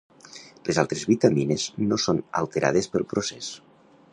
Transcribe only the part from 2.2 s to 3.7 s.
alterades pel procés.